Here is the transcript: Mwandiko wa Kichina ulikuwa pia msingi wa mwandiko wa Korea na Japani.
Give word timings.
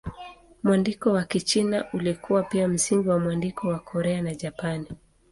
Mwandiko 0.63 1.11
wa 1.13 1.23
Kichina 1.23 1.91
ulikuwa 1.93 2.43
pia 2.43 2.67
msingi 2.67 3.09
wa 3.09 3.19
mwandiko 3.19 3.67
wa 3.67 3.79
Korea 3.79 4.21
na 4.21 4.35
Japani. 4.35 4.87